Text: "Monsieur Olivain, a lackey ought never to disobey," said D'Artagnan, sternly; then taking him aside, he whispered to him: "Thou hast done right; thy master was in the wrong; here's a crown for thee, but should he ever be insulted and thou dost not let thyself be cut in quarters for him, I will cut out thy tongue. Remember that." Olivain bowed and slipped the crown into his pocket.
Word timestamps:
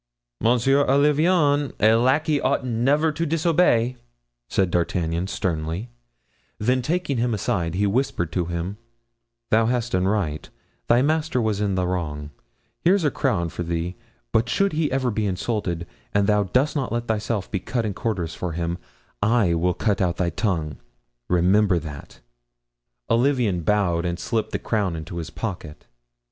"Monsieur 0.41 0.83
Olivain, 0.87 1.73
a 1.79 1.93
lackey 1.93 2.41
ought 2.41 2.65
never 2.65 3.11
to 3.11 3.23
disobey," 3.23 3.97
said 4.49 4.71
D'Artagnan, 4.71 5.27
sternly; 5.27 5.91
then 6.57 6.81
taking 6.81 7.17
him 7.17 7.35
aside, 7.35 7.75
he 7.75 7.85
whispered 7.85 8.31
to 8.31 8.45
him: 8.45 8.77
"Thou 9.51 9.67
hast 9.67 9.91
done 9.91 10.07
right; 10.07 10.49
thy 10.87 11.03
master 11.03 11.39
was 11.39 11.61
in 11.61 11.75
the 11.75 11.85
wrong; 11.85 12.31
here's 12.79 13.03
a 13.03 13.11
crown 13.11 13.49
for 13.49 13.61
thee, 13.61 13.95
but 14.31 14.49
should 14.49 14.73
he 14.73 14.91
ever 14.91 15.11
be 15.11 15.27
insulted 15.27 15.85
and 16.15 16.25
thou 16.25 16.45
dost 16.45 16.75
not 16.75 16.91
let 16.91 17.05
thyself 17.07 17.51
be 17.51 17.59
cut 17.59 17.85
in 17.85 17.93
quarters 17.93 18.33
for 18.33 18.53
him, 18.53 18.79
I 19.21 19.53
will 19.53 19.75
cut 19.75 20.01
out 20.01 20.17
thy 20.17 20.31
tongue. 20.31 20.77
Remember 21.29 21.77
that." 21.77 22.21
Olivain 23.07 23.59
bowed 23.61 24.05
and 24.05 24.17
slipped 24.17 24.51
the 24.51 24.57
crown 24.57 24.95
into 24.95 25.17
his 25.17 25.29
pocket. 25.29 25.85